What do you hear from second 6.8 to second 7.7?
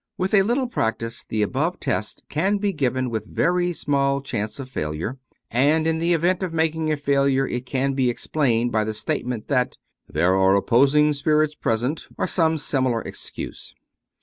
a failure it